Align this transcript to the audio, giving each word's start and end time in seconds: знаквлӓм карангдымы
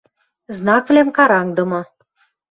знаквлӓм 0.57 1.09
карангдымы 1.17 1.81